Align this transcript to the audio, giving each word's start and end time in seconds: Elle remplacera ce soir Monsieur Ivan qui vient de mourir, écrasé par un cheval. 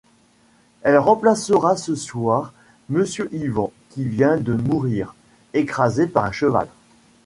Elle 0.81 0.97
remplacera 0.97 1.77
ce 1.77 1.93
soir 1.93 2.53
Monsieur 2.89 3.29
Ivan 3.35 3.71
qui 3.91 4.03
vient 4.03 4.37
de 4.37 4.53
mourir, 4.55 5.13
écrasé 5.53 6.07
par 6.07 6.25
un 6.25 6.31
cheval. 6.31 6.67